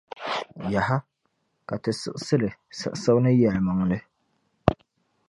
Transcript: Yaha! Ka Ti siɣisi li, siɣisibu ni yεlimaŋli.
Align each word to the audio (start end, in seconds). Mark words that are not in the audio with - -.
Yaha! 0.73 0.97
Ka 1.67 1.75
Ti 1.83 1.91
siɣisi 2.01 2.35
li, 2.41 2.49
siɣisibu 2.77 3.19
ni 3.23 3.31
yεlimaŋli. 3.39 3.97